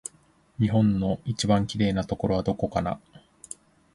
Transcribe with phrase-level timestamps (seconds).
[0.59, 2.99] 日本の一番きれいなところはどこかな